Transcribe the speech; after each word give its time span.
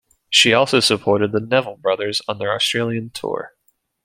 She 0.31 0.51
also 0.51 0.79
supported 0.79 1.31
the 1.31 1.39
Neville 1.39 1.77
Brothers 1.77 2.23
on 2.27 2.39
their 2.39 2.55
Australian 2.55 3.11
tour. 3.11 3.53